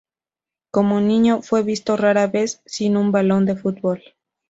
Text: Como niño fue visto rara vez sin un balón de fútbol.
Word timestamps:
Como 0.71 0.99
niño 0.99 1.43
fue 1.43 1.61
visto 1.61 1.95
rara 1.95 2.25
vez 2.25 2.61
sin 2.65 2.97
un 2.97 3.11
balón 3.11 3.45
de 3.45 3.55
fútbol. 3.55 4.01